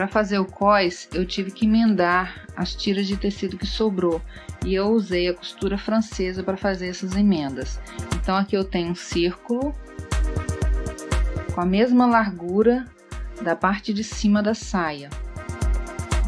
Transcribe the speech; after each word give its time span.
Para 0.00 0.08
fazer 0.08 0.38
o 0.38 0.46
cós, 0.46 1.06
eu 1.12 1.26
tive 1.26 1.50
que 1.50 1.66
emendar 1.66 2.46
as 2.56 2.74
tiras 2.74 3.06
de 3.06 3.18
tecido 3.18 3.58
que 3.58 3.66
sobrou 3.66 4.18
e 4.64 4.74
eu 4.74 4.86
usei 4.86 5.28
a 5.28 5.34
costura 5.34 5.76
francesa 5.76 6.42
para 6.42 6.56
fazer 6.56 6.88
essas 6.88 7.14
emendas. 7.14 7.78
Então 8.14 8.34
aqui 8.34 8.56
eu 8.56 8.64
tenho 8.64 8.92
um 8.92 8.94
círculo 8.94 9.74
com 11.54 11.60
a 11.60 11.66
mesma 11.66 12.06
largura 12.06 12.86
da 13.42 13.54
parte 13.54 13.92
de 13.92 14.02
cima 14.02 14.42
da 14.42 14.54
saia. 14.54 15.10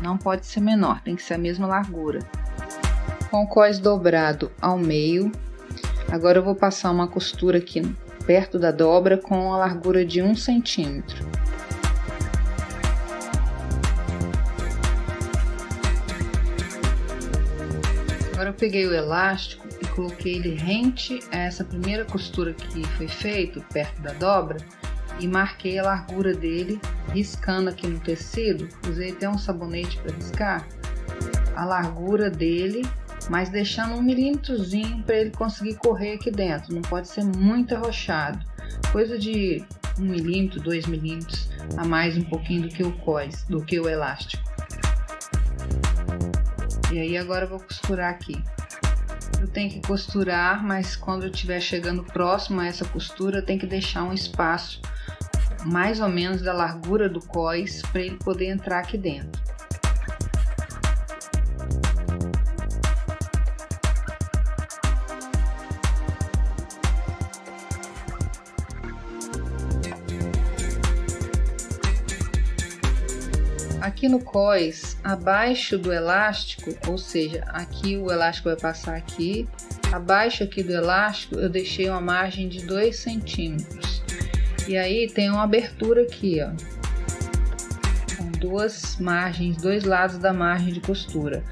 Não 0.02 0.18
pode 0.18 0.44
ser 0.44 0.60
menor, 0.60 1.00
tem 1.00 1.16
que 1.16 1.22
ser 1.22 1.32
a 1.32 1.38
mesma 1.38 1.66
largura. 1.66 2.18
Com 3.30 3.44
o 3.44 3.48
cós 3.48 3.78
dobrado 3.78 4.52
ao 4.60 4.76
meio, 4.76 5.32
agora 6.10 6.40
eu 6.40 6.44
vou 6.44 6.54
passar 6.54 6.90
uma 6.90 7.08
costura 7.08 7.56
aqui 7.56 7.80
perto 8.26 8.58
da 8.58 8.70
dobra 8.70 9.16
com 9.16 9.50
a 9.50 9.56
largura 9.56 10.04
de 10.04 10.20
um 10.20 10.36
centímetro. 10.36 11.31
Agora 18.42 18.56
eu 18.56 18.58
peguei 18.58 18.88
o 18.88 18.92
elástico 18.92 19.68
e 19.80 19.86
coloquei 19.86 20.34
ele 20.34 20.56
rente 20.56 21.20
a 21.30 21.36
essa 21.36 21.62
primeira 21.62 22.04
costura 22.04 22.52
que 22.52 22.84
foi 22.96 23.06
feita 23.06 23.60
perto 23.72 24.02
da 24.02 24.12
dobra 24.14 24.56
e 25.20 25.28
marquei 25.28 25.78
a 25.78 25.84
largura 25.84 26.34
dele 26.34 26.80
riscando 27.12 27.70
aqui 27.70 27.86
no 27.86 28.00
tecido. 28.00 28.68
Usei 28.90 29.12
até 29.12 29.28
um 29.28 29.38
sabonete 29.38 29.96
para 29.98 30.12
riscar 30.12 30.66
a 31.54 31.64
largura 31.64 32.28
dele, 32.28 32.82
mas 33.30 33.48
deixando 33.48 33.94
um 33.94 34.02
milímetrozinho 34.02 35.04
para 35.04 35.18
ele 35.18 35.30
conseguir 35.30 35.76
correr 35.76 36.14
aqui 36.14 36.32
dentro. 36.32 36.74
Não 36.74 36.82
pode 36.82 37.06
ser 37.06 37.22
muito 37.22 37.76
arrochado, 37.76 38.44
coisa 38.90 39.16
de 39.16 39.64
um 40.00 40.02
milímetro, 40.02 40.60
dois 40.60 40.84
milímetros 40.86 41.48
a 41.76 41.84
mais 41.84 42.16
um 42.16 42.24
pouquinho 42.24 42.62
do 42.62 42.68
que 42.70 42.82
o 42.82 42.90
cós, 42.90 43.44
do 43.44 43.64
que 43.64 43.78
o 43.78 43.88
elástico. 43.88 44.51
E 46.92 47.00
aí 47.00 47.16
agora 47.16 47.46
eu 47.46 47.48
vou 47.48 47.58
costurar 47.58 48.10
aqui. 48.10 48.44
Eu 49.40 49.48
tenho 49.48 49.70
que 49.70 49.80
costurar, 49.80 50.62
mas 50.62 50.94
quando 50.94 51.24
eu 51.24 51.30
estiver 51.30 51.58
chegando 51.58 52.04
próximo 52.04 52.60
a 52.60 52.66
essa 52.66 52.84
costura, 52.84 53.38
eu 53.38 53.44
tenho 53.44 53.58
que 53.58 53.66
deixar 53.66 54.04
um 54.04 54.12
espaço 54.12 54.78
mais 55.64 56.00
ou 56.00 56.08
menos 56.08 56.42
da 56.42 56.52
largura 56.52 57.08
do 57.08 57.20
cós 57.20 57.80
para 57.90 58.02
ele 58.02 58.16
poder 58.16 58.48
entrar 58.50 58.80
aqui 58.80 58.98
dentro. 58.98 59.41
Aqui 73.82 74.08
no 74.08 74.20
cós, 74.20 74.96
abaixo 75.02 75.76
do 75.76 75.92
elástico, 75.92 76.72
ou 76.86 76.96
seja, 76.96 77.42
aqui 77.48 77.96
o 77.96 78.12
elástico 78.12 78.48
vai 78.48 78.56
passar 78.56 78.94
aqui, 78.94 79.48
abaixo 79.90 80.44
aqui 80.44 80.62
do 80.62 80.70
elástico 80.70 81.34
eu 81.34 81.48
deixei 81.48 81.88
uma 81.88 82.00
margem 82.00 82.48
de 82.48 82.64
2 82.64 82.94
centímetros. 82.94 84.00
E 84.68 84.76
aí 84.76 85.08
tem 85.08 85.30
uma 85.30 85.42
abertura 85.42 86.02
aqui, 86.02 86.38
ó, 86.40 86.52
com 88.16 88.30
duas 88.38 88.98
margens, 89.00 89.56
dois 89.56 89.82
lados 89.82 90.16
da 90.16 90.32
margem 90.32 90.72
de 90.72 90.78
costura. 90.78 91.42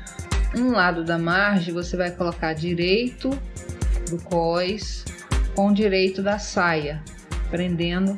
Um 0.54 0.70
lado 0.70 1.02
da 1.02 1.18
margem 1.18 1.74
você 1.74 1.96
vai 1.96 2.12
colocar 2.12 2.52
direito 2.52 3.30
do 4.08 4.22
cós 4.22 5.04
com 5.56 5.72
direito 5.72 6.22
da 6.22 6.38
saia, 6.38 7.02
prendendo 7.50 8.16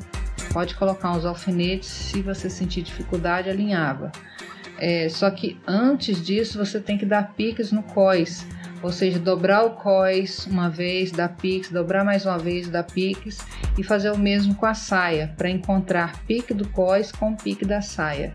Pode 0.52 0.74
colocar 0.74 1.12
uns 1.12 1.24
alfinetes, 1.24 1.88
se 1.88 2.22
você 2.22 2.48
sentir 2.48 2.82
dificuldade, 2.82 3.50
alinhava. 3.50 4.12
É, 4.78 5.08
só 5.08 5.30
que 5.30 5.60
antes 5.66 6.24
disso 6.24 6.58
você 6.58 6.80
tem 6.80 6.98
que 6.98 7.06
dar 7.06 7.34
piques 7.34 7.70
no 7.70 7.82
cós, 7.82 8.46
ou 8.82 8.90
seja, 8.90 9.18
dobrar 9.18 9.64
o 9.64 9.70
cós 9.76 10.46
uma 10.46 10.68
vez, 10.68 11.12
dar 11.12 11.28
piques, 11.28 11.70
dobrar 11.70 12.04
mais 12.04 12.26
uma 12.26 12.38
vez, 12.38 12.68
dar 12.68 12.82
piques 12.82 13.38
e 13.78 13.84
fazer 13.84 14.10
o 14.10 14.18
mesmo 14.18 14.54
com 14.54 14.66
a 14.66 14.74
saia, 14.74 15.32
para 15.36 15.48
encontrar 15.48 16.20
pique 16.24 16.52
do 16.52 16.68
cós 16.68 17.12
com 17.12 17.36
pique 17.36 17.64
da 17.64 17.80
saia. 17.80 18.34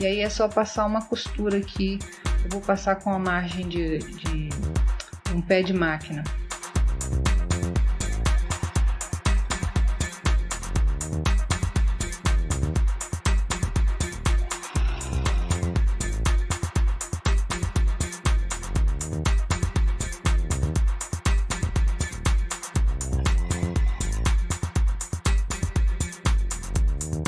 E 0.00 0.06
aí 0.06 0.20
é 0.20 0.28
só 0.28 0.48
passar 0.48 0.84
uma 0.86 1.02
costura 1.02 1.58
aqui, 1.58 1.98
eu 2.44 2.50
vou 2.50 2.60
passar 2.60 2.96
com 2.96 3.10
a 3.12 3.18
margem 3.18 3.68
de, 3.68 3.98
de 3.98 4.48
um 5.32 5.40
pé 5.40 5.62
de 5.62 5.72
máquina. 5.72 6.24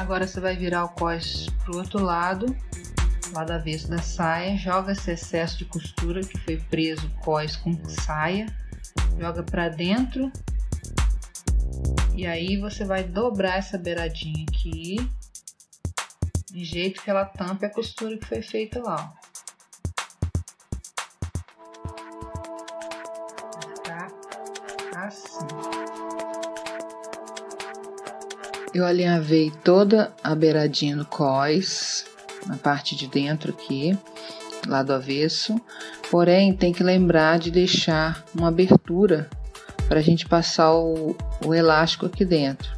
Agora 0.06 0.24
você 0.24 0.38
vai 0.38 0.56
virar 0.56 0.84
o 0.84 0.88
cós 0.90 1.48
pro 1.64 1.78
outro 1.78 2.00
lado, 2.00 2.46
lado 3.32 3.50
avesso 3.50 3.88
da 3.88 3.98
saia, 3.98 4.56
joga 4.56 4.92
esse 4.92 5.10
excesso 5.10 5.58
de 5.58 5.64
costura 5.64 6.20
que 6.20 6.38
foi 6.38 6.58
preso 6.58 7.10
cós 7.24 7.56
com 7.56 7.76
saia, 7.88 8.46
joga 9.18 9.42
para 9.42 9.68
dentro 9.68 10.30
e 12.14 12.24
aí 12.24 12.56
você 12.56 12.84
vai 12.84 13.02
dobrar 13.02 13.58
essa 13.58 13.76
beiradinha 13.76 14.46
aqui 14.48 15.10
de 16.52 16.64
jeito 16.64 17.02
que 17.02 17.10
ela 17.10 17.24
tampe 17.24 17.66
a 17.66 17.70
costura 17.70 18.16
que 18.16 18.26
foi 18.26 18.42
feita 18.42 18.80
lá. 18.80 19.12
Ó. 19.12 19.26
Tá 24.92 25.04
assim. 25.04 25.75
Eu 28.76 28.84
alinhavei 28.84 29.50
toda 29.64 30.12
a 30.22 30.34
beiradinha 30.34 30.94
no 30.94 31.06
cós, 31.06 32.04
na 32.46 32.58
parte 32.58 32.94
de 32.94 33.06
dentro 33.06 33.50
aqui, 33.50 33.96
lado 34.66 34.92
avesso. 34.92 35.58
Porém, 36.10 36.52
tem 36.52 36.74
que 36.74 36.82
lembrar 36.82 37.38
de 37.38 37.50
deixar 37.50 38.22
uma 38.34 38.48
abertura 38.48 39.30
para 39.88 39.98
a 39.98 40.02
gente 40.02 40.28
passar 40.28 40.74
o, 40.74 41.16
o 41.42 41.54
elástico 41.54 42.04
aqui 42.04 42.22
dentro. 42.22 42.70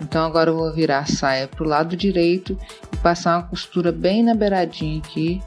Então 0.00 0.24
agora 0.24 0.50
eu 0.50 0.56
vou 0.56 0.72
virar 0.72 1.00
a 1.00 1.06
saia 1.06 1.48
para 1.48 1.64
o 1.64 1.68
lado 1.68 1.96
direito 1.96 2.56
e 2.92 2.96
passar 2.98 3.36
uma 3.36 3.48
costura 3.48 3.90
bem 3.90 4.22
na 4.22 4.36
beiradinha 4.36 5.00
aqui. 5.00 5.42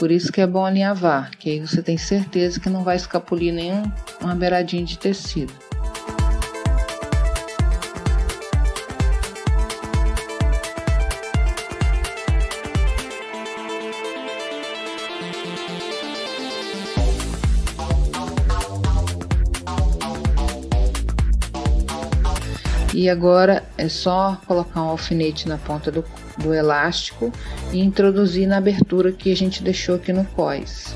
Por 0.00 0.10
isso 0.10 0.32
que 0.32 0.40
é 0.40 0.46
bom 0.48 0.66
alinhavar, 0.66 1.30
que 1.38 1.48
aí 1.48 1.60
você 1.60 1.80
tem 1.80 1.96
certeza 1.96 2.58
que 2.58 2.68
não 2.68 2.82
vai 2.82 2.96
escapulir 2.96 3.54
nenhuma 3.54 4.34
beiradinha 4.34 4.84
de 4.84 4.98
tecido. 4.98 5.52
E 22.94 23.08
agora 23.08 23.64
é 23.78 23.88
só 23.88 24.38
colocar 24.46 24.82
um 24.82 24.88
alfinete 24.90 25.48
na 25.48 25.56
ponta 25.56 25.90
do, 25.90 26.04
do 26.36 26.52
elástico 26.52 27.32
e 27.72 27.80
introduzir 27.80 28.46
na 28.46 28.58
abertura 28.58 29.10
que 29.10 29.32
a 29.32 29.36
gente 29.36 29.62
deixou 29.62 29.94
aqui 29.94 30.12
no 30.12 30.26
cós. 30.26 30.94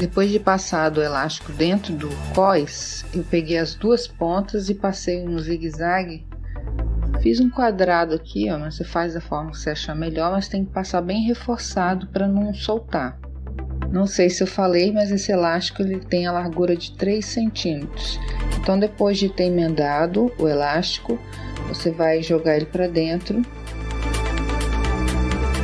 Depois 0.00 0.30
de 0.30 0.40
passar 0.40 0.96
o 0.96 1.02
elástico 1.02 1.52
dentro 1.52 1.92
do 1.92 2.08
cós, 2.34 3.04
eu 3.14 3.22
peguei 3.22 3.58
as 3.58 3.74
duas 3.74 4.08
pontas 4.08 4.68
e 4.68 4.74
passei 4.74 5.22
um 5.22 5.38
zigue-zague 5.38 6.24
Fiz 7.20 7.38
um 7.38 7.50
quadrado 7.50 8.14
aqui, 8.14 8.50
ó, 8.50 8.58
mas 8.58 8.76
você 8.76 8.84
faz 8.84 9.12
da 9.12 9.20
forma 9.20 9.50
que 9.50 9.58
você 9.58 9.70
achar 9.70 9.94
melhor, 9.94 10.32
mas 10.32 10.48
tem 10.48 10.64
que 10.64 10.72
passar 10.72 11.02
bem 11.02 11.22
reforçado 11.22 12.06
para 12.06 12.26
não 12.26 12.54
soltar. 12.54 13.18
Não 13.92 14.06
sei 14.06 14.30
se 14.30 14.42
eu 14.42 14.46
falei, 14.46 14.90
mas 14.90 15.10
esse 15.10 15.30
elástico 15.30 15.82
ele 15.82 16.00
tem 16.00 16.26
a 16.26 16.32
largura 16.32 16.74
de 16.74 16.92
3 16.92 17.22
centímetros. 17.22 18.18
Então, 18.58 18.78
depois 18.78 19.18
de 19.18 19.28
ter 19.28 19.44
emendado 19.44 20.32
o 20.38 20.48
elástico, 20.48 21.18
você 21.68 21.90
vai 21.90 22.22
jogar 22.22 22.56
ele 22.56 22.64
para 22.64 22.88
dentro. 22.88 23.42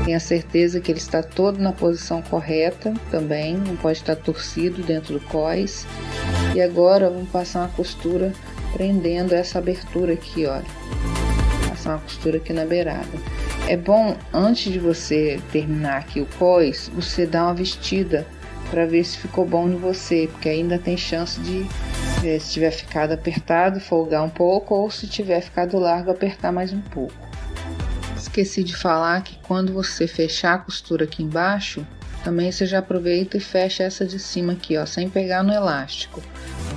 Tenha 0.05 0.21
certeza 0.21 0.79
que 0.79 0.93
ele 0.93 0.99
está 0.99 1.23
todo 1.23 1.59
na 1.59 1.73
posição 1.73 2.21
correta 2.21 2.93
também, 3.11 3.57
não 3.57 3.77
pode 3.77 3.99
estar 3.99 4.15
torcido 4.15 4.83
dentro 4.83 5.15
do 5.15 5.21
cós. 5.27 5.87
E 6.55 6.61
agora 6.61 7.09
vamos 7.09 7.31
passar 7.31 7.61
uma 7.61 7.69
costura 7.69 8.31
prendendo 8.75 9.35
essa 9.35 9.59
abertura 9.59 10.13
aqui, 10.13 10.45
olha 10.45 10.87
passar 11.87 11.93
uma 11.93 11.99
costura 12.01 12.37
aqui 12.39 12.53
na 12.53 12.65
beirada. 12.65 13.07
É 13.69 13.77
bom, 13.77 14.17
antes 14.35 14.73
de 14.73 14.79
você 14.79 15.41
terminar 15.53 15.99
aqui 15.99 16.21
o 16.21 16.27
cós, 16.39 16.91
você 16.93 17.25
dar 17.25 17.45
uma 17.45 17.55
vestida 17.55 18.27
para 18.71 18.85
ver 18.85 19.05
se 19.05 19.17
ficou 19.19 19.47
bom 19.47 19.69
em 19.69 19.77
você, 19.77 20.29
porque 20.33 20.49
ainda 20.49 20.79
tem 20.79 20.97
chance 20.97 21.41
de, 21.41 21.65
é, 22.27 22.39
se 22.39 22.53
tiver 22.53 22.73
ficado 22.73 23.13
apertado, 23.13 23.79
folgar 23.79 24.25
um 24.25 24.29
pouco, 24.29 24.75
ou 24.75 24.91
se 24.91 25.07
tiver 25.07 25.41
ficado 25.41 25.79
largo, 25.79 26.11
apertar 26.11 26.51
mais 26.51 26.73
um 26.73 26.81
pouco. 26.81 27.15
Esqueci 28.17 28.65
de 28.65 28.77
falar 28.77 29.23
que 29.23 29.39
quando 29.43 29.73
você 29.73 30.09
fechar 30.09 30.55
a 30.55 30.59
costura 30.59 31.05
aqui 31.05 31.23
embaixo, 31.23 31.87
também 32.25 32.51
você 32.51 32.67
já 32.67 32.81
aproveita 32.81 33.37
e 33.37 33.41
fecha 33.41 33.85
essa 33.85 34.05
de 34.05 34.19
cima 34.19 34.55
aqui, 34.55 34.77
ó, 34.77 34.85
sem 34.85 35.09
pegar 35.09 35.45
no 35.45 35.53
elástico. 35.53 36.21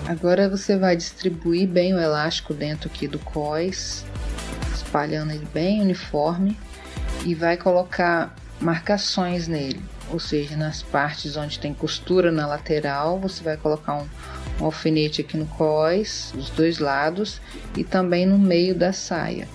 Agora 0.05 0.47
você 0.47 0.77
vai 0.77 0.95
distribuir 0.95 1.67
bem 1.67 1.93
o 1.93 1.99
elástico 1.99 2.53
dentro 2.53 2.87
aqui 2.87 3.07
do 3.07 3.17
cós, 3.17 4.05
espalhando 4.89 5.31
ele 5.31 5.47
bem 5.53 5.81
uniforme 5.81 6.57
e 7.23 7.35
vai 7.35 7.55
colocar 7.55 8.35
marcações 8.59 9.47
nele, 9.47 9.79
ou 10.11 10.19
seja, 10.19 10.57
nas 10.57 10.81
partes 10.81 11.37
onde 11.37 11.59
tem 11.59 11.73
costura 11.73 12.31
na 12.31 12.47
lateral, 12.47 13.19
você 13.19 13.43
vai 13.43 13.55
colocar 13.55 13.95
um, 13.95 14.07
um 14.59 14.65
alfinete 14.65 15.21
aqui 15.21 15.37
no 15.37 15.45
cós, 15.45 16.31
dos 16.33 16.49
dois 16.49 16.79
lados 16.79 17.39
e 17.77 17.83
também 17.83 18.25
no 18.25 18.37
meio 18.37 18.73
da 18.73 18.91
saia. 18.91 19.47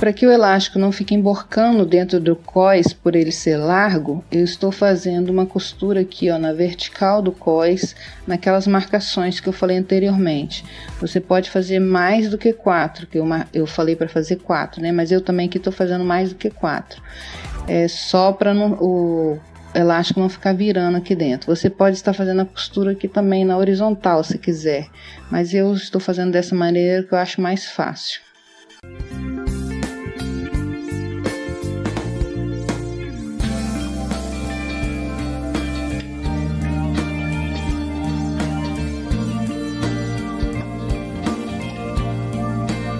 Para 0.00 0.14
que 0.14 0.26
o 0.26 0.32
elástico 0.32 0.78
não 0.78 0.90
fique 0.90 1.14
emborcando 1.14 1.84
dentro 1.84 2.18
do 2.18 2.34
cós 2.34 2.90
por 2.90 3.14
ele 3.14 3.30
ser 3.30 3.58
largo, 3.58 4.24
eu 4.32 4.42
estou 4.42 4.72
fazendo 4.72 5.28
uma 5.28 5.44
costura 5.44 6.00
aqui 6.00 6.30
ó, 6.30 6.38
na 6.38 6.54
vertical 6.54 7.20
do 7.20 7.30
cós, 7.30 7.94
naquelas 8.26 8.66
marcações 8.66 9.40
que 9.40 9.48
eu 9.50 9.52
falei 9.52 9.76
anteriormente. 9.76 10.64
Você 11.02 11.20
pode 11.20 11.50
fazer 11.50 11.80
mais 11.80 12.30
do 12.30 12.38
que 12.38 12.50
quatro, 12.50 13.06
que 13.06 13.18
eu, 13.18 13.26
eu 13.52 13.66
falei 13.66 13.94
para 13.94 14.08
fazer 14.08 14.36
quatro, 14.36 14.80
né? 14.80 14.90
Mas 14.90 15.12
eu 15.12 15.20
também 15.20 15.48
aqui 15.48 15.58
estou 15.58 15.72
fazendo 15.72 16.02
mais 16.02 16.30
do 16.30 16.36
que 16.36 16.48
quatro. 16.48 17.02
É 17.68 17.86
só 17.86 18.32
para 18.32 18.54
o 18.56 19.38
elástico 19.74 20.18
não 20.18 20.30
ficar 20.30 20.54
virando 20.54 20.96
aqui 20.96 21.14
dentro. 21.14 21.54
Você 21.54 21.68
pode 21.68 21.96
estar 21.96 22.14
fazendo 22.14 22.40
a 22.40 22.46
costura 22.46 22.92
aqui 22.92 23.06
também 23.06 23.44
na 23.44 23.58
horizontal, 23.58 24.24
se 24.24 24.38
quiser, 24.38 24.88
mas 25.30 25.52
eu 25.52 25.74
estou 25.74 26.00
fazendo 26.00 26.32
dessa 26.32 26.54
maneira 26.54 27.02
que 27.02 27.12
eu 27.12 27.18
acho 27.18 27.38
mais 27.38 27.66
fácil. 27.66 28.29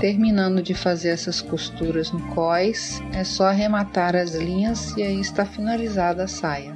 Terminando 0.01 0.63
de 0.63 0.73
fazer 0.73 1.11
essas 1.11 1.43
costuras 1.43 2.11
no 2.11 2.21
cós, 2.29 3.03
é 3.13 3.23
só 3.23 3.45
arrematar 3.45 4.17
as 4.17 4.35
linhas 4.35 4.97
e 4.97 5.03
aí 5.03 5.21
está 5.21 5.45
finalizada 5.45 6.25
a 6.25 6.27
saia. 6.27 6.75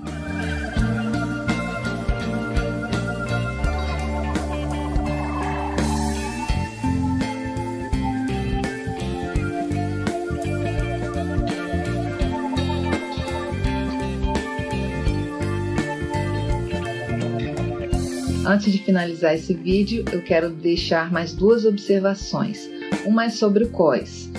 Antes 18.47 18.71
de 18.71 18.79
finalizar 18.85 19.35
esse 19.35 19.55
vídeo, 19.55 20.05
eu 20.13 20.23
quero 20.23 20.51
deixar 20.51 21.11
mais 21.11 21.33
duas 21.33 21.65
observações. 21.65 22.74
Uma 23.05 23.27
é 23.27 23.29
sobre 23.29 23.65
o 23.65 23.71
cós. 23.71 24.31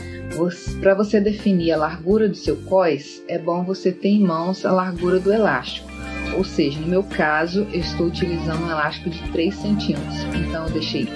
Para 0.81 0.93
você 0.93 1.21
definir 1.21 1.71
a 1.71 1.77
largura 1.77 2.27
do 2.27 2.35
seu 2.35 2.57
cós, 2.57 3.23
é 3.27 3.37
bom 3.37 3.63
você 3.63 3.91
ter 3.91 4.09
em 4.09 4.21
mãos 4.21 4.65
a 4.65 4.71
largura 4.71 5.19
do 5.19 5.31
elástico. 5.31 5.87
Ou 6.35 6.43
seja, 6.43 6.79
no 6.79 6.87
meu 6.87 7.03
caso, 7.03 7.65
eu 7.71 7.79
estou 7.79 8.07
utilizando 8.07 8.65
um 8.65 8.69
elástico 8.69 9.09
de 9.09 9.21
3 9.31 9.55
centímetros. 9.55 10.23
Então, 10.35 10.65
eu 10.65 10.71
deixei 10.71 11.07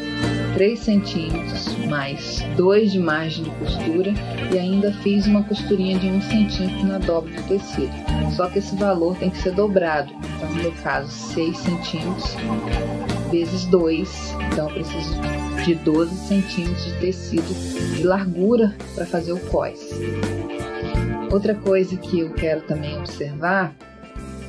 3 0.54 0.80
centímetros 0.80 1.76
mais 1.88 2.42
2 2.56 2.92
de 2.94 3.00
margem 3.00 3.44
de 3.44 3.50
costura 3.52 4.14
e 4.54 4.58
ainda 4.58 4.94
fiz 4.94 5.26
uma 5.26 5.44
costurinha 5.44 5.98
de 6.00 6.08
1 6.08 6.22
centímetro 6.22 6.88
na 6.88 7.00
dobra 7.00 7.32
do 7.34 7.44
tecido. 7.48 7.92
Só 8.36 8.48
que 8.48 8.60
esse 8.60 8.76
valor 8.76 9.18
tem 9.18 9.30
que 9.30 9.40
ser 9.40 9.52
dobrado. 9.52 10.14
Então, 10.38 10.50
no 10.50 10.56
meu 10.56 10.72
caso, 10.84 11.12
6 11.34 11.58
centímetros 11.58 12.36
vezes 13.32 13.66
2. 13.66 14.36
Então, 14.52 14.70
eu 14.70 14.76
preciso 14.76 15.16
de 15.66 15.76
12 15.76 16.16
centímetros 16.28 16.86
de 16.86 17.00
tecido 17.00 17.96
de 17.96 18.04
largura 18.04 18.76
para 18.96 19.06
fazer 19.06 19.34
o 19.34 19.40
cós. 19.40 19.80
Outra 21.32 21.54
coisa 21.54 21.96
que 21.98 22.20
eu 22.22 22.34
quero 22.34 22.62
também 22.62 22.98
observar 22.98 23.76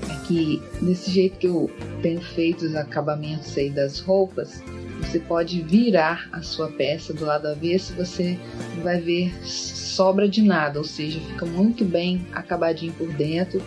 é 0.08 0.26
que 0.26 0.62
desse 0.80 1.10
jeito 1.10 1.38
que 1.38 1.46
eu 1.46 1.70
tenho 2.00 2.20
feito 2.20 2.64
os 2.64 2.74
acabamentos 2.74 3.56
aí 3.58 3.68
das 3.68 4.00
roupas, 4.00 4.62
você 5.00 5.18
pode 5.18 5.62
virar 5.62 6.28
a 6.32 6.42
sua 6.42 6.68
peça 6.68 7.12
do 7.12 7.24
lado 7.24 7.48
avesso, 7.48 7.94
você 7.94 8.38
vai 8.82 9.00
ver 9.00 9.34
sobra 9.44 10.28
de 10.28 10.42
nada, 10.42 10.78
ou 10.78 10.84
seja, 10.84 11.20
fica 11.20 11.44
muito 11.44 11.84
bem 11.84 12.24
acabadinho 12.32 12.92
por 12.92 13.08
dentro, 13.12 13.60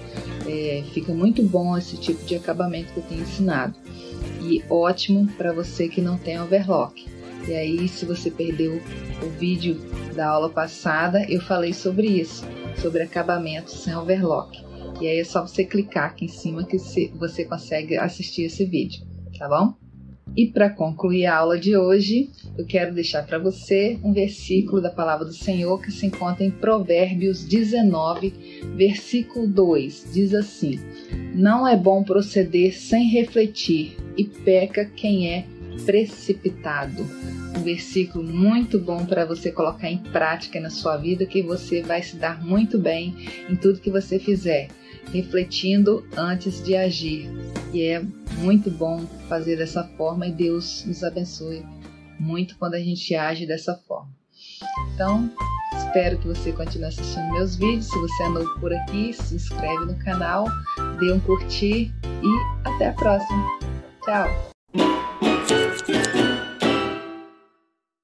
é, 0.48 0.83
fica 0.94 1.13
muito 1.13 1.44
bom 1.44 1.77
esse 1.77 1.98
tipo 1.98 2.24
de 2.25 2.36
acabamento 2.36 2.94
que 2.94 3.00
eu 3.00 3.04
tenho 3.04 3.21
ensinado 3.21 3.75
e 4.44 4.63
ótimo 4.69 5.28
para 5.38 5.54
você 5.54 5.88
que 5.88 6.01
não 6.01 6.18
tem 6.18 6.40
overlock. 6.40 7.07
E 7.48 7.54
aí, 7.54 7.88
se 7.88 8.06
você 8.06 8.31
perdeu 8.31 8.81
o 9.22 9.30
vídeo 9.30 9.75
da 10.16 10.28
aula 10.30 10.50
passada, 10.50 11.25
eu 11.30 11.42
falei 11.42 11.74
sobre 11.74 12.07
isso, 12.07 12.45
sobre 12.78 13.04
acabamento 13.04 13.72
sem 13.72 13.95
overlock. 13.95 14.63
E 15.01 15.07
aí 15.07 15.19
é 15.19 15.24
só 15.24 15.45
você 15.45 15.66
clicar 15.66 16.06
aqui 16.06 16.25
em 16.25 16.30
cima 16.30 16.63
que 16.63 16.78
você 17.18 17.45
consegue 17.45 17.98
assistir 17.98 18.44
esse 18.44 18.63
vídeo, 18.66 19.06
tá 19.38 19.50
bom? 19.50 19.82
E 20.35 20.47
para 20.47 20.69
concluir 20.69 21.27
a 21.27 21.38
aula 21.38 21.59
de 21.59 21.77
hoje, 21.77 22.31
eu 22.57 22.65
quero 22.65 22.94
deixar 22.94 23.24
para 23.24 23.38
você 23.38 24.00
um 24.03 24.12
versículo 24.12 24.81
da 24.81 24.89
palavra 24.89 25.25
do 25.25 25.33
Senhor 25.33 25.80
que 25.80 25.91
se 25.91 26.07
encontra 26.07 26.44
em 26.44 26.50
Provérbios 26.50 27.45
19, 27.45 28.33
versículo 28.75 29.47
2. 29.47 30.09
Diz 30.12 30.33
assim: 30.33 30.80
Não 31.35 31.68
é 31.68 31.77
bom 31.77 32.03
proceder 32.03 32.74
sem 32.74 33.09
refletir, 33.09 33.95
e 34.18 34.24
peca 34.24 34.85
quem 34.85 35.30
é 35.30 35.45
precipitado. 35.85 37.03
Um 37.56 37.62
versículo 37.62 38.24
muito 38.24 38.79
bom 38.79 39.06
para 39.06 39.25
você 39.25 39.51
colocar 39.51 39.89
em 39.89 40.00
prática 40.00 40.59
na 40.59 40.71
sua 40.71 40.97
vida, 40.97 41.27
que 41.27 41.44
você 41.44 41.83
vai 41.83 42.01
se 42.01 42.15
dar 42.15 42.44
muito 42.44 42.79
bem 42.79 43.15
em 43.47 43.56
tudo 43.56 43.79
que 43.79 43.91
você 43.91 44.18
fizer, 44.18 44.69
refletindo 45.12 46.03
antes 46.18 46.63
de 46.63 46.75
agir. 46.75 47.29
E 47.71 47.83
é 47.83 48.03
muito 48.38 48.69
bom 48.72 49.05
fazer 49.27 49.58
dessa 49.58 49.84
forma 49.98 50.27
e 50.27 50.31
Deus 50.31 50.86
nos 50.86 51.03
abençoe 51.03 51.65
muito 52.19 52.58
quando 52.58 52.75
a 52.75 52.79
gente 52.79 53.15
age 53.15 53.46
dessa 53.46 53.75
forma. 53.88 54.12
Então, 54.93 55.29
espero 55.75 56.17
que 56.19 56.27
você 56.27 56.51
continue 56.51 56.88
assistindo 56.88 57.31
meus 57.34 57.55
vídeos. 57.55 57.88
Se 57.88 58.00
você 58.00 58.24
é 58.24 58.29
novo 58.29 58.60
por 58.60 58.74
aqui, 58.74 59.13
se 59.13 59.36
inscreve 59.36 59.86
no 59.86 59.98
canal, 60.00 60.46
dê 61.00 61.12
um 61.12 61.19
curtir 61.19 61.93
e 62.03 62.67
até 62.67 62.89
a 62.89 62.93
próxima. 62.93 63.46
Tchau! 64.03 64.52